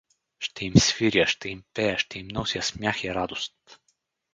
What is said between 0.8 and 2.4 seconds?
свиря, ще им пея, ще им